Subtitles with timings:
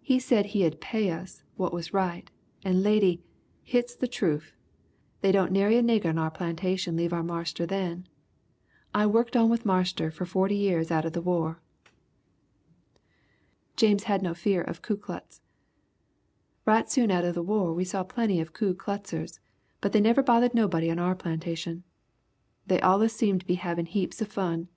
[0.00, 2.30] He said he 'ud pay us what was right,
[2.64, 3.22] and Lady,
[3.62, 4.54] hit's the troof,
[5.20, 8.08] they didn't nary a nigger on our plantation leave our marster then!
[8.94, 11.60] I wukked on with Marster for 40 years atter the war!"
[13.76, 15.42] James had no fear of the Ku Klux.
[16.64, 19.38] "Right soon atter the war we saw plenty of Ku Kluxers
[19.82, 21.84] but they never bothered nobody on our plantation.
[22.66, 24.68] They allus seemed to be havin' heaps of fun.